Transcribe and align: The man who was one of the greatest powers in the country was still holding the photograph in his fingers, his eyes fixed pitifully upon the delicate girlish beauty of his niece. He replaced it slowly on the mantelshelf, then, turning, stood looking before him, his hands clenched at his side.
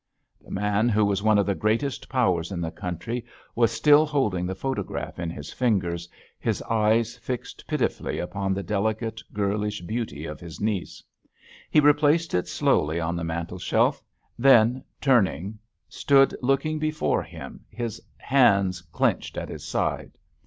The 0.43 0.49
man 0.49 0.89
who 0.89 1.05
was 1.05 1.21
one 1.21 1.37
of 1.37 1.45
the 1.45 1.53
greatest 1.53 2.09
powers 2.09 2.51
in 2.51 2.59
the 2.59 2.71
country 2.71 3.23
was 3.53 3.71
still 3.71 4.03
holding 4.03 4.47
the 4.47 4.55
photograph 4.55 5.19
in 5.19 5.29
his 5.29 5.53
fingers, 5.53 6.09
his 6.39 6.59
eyes 6.63 7.17
fixed 7.17 7.67
pitifully 7.67 8.17
upon 8.17 8.55
the 8.55 8.63
delicate 8.63 9.21
girlish 9.31 9.81
beauty 9.83 10.25
of 10.25 10.39
his 10.39 10.59
niece. 10.59 11.03
He 11.69 11.79
replaced 11.79 12.33
it 12.33 12.47
slowly 12.47 12.99
on 12.99 13.15
the 13.15 13.23
mantelshelf, 13.23 14.03
then, 14.39 14.83
turning, 14.99 15.59
stood 15.87 16.35
looking 16.41 16.79
before 16.79 17.21
him, 17.21 17.63
his 17.69 18.01
hands 18.17 18.81
clenched 18.81 19.37
at 19.37 19.49
his 19.49 19.63
side. 19.63 20.17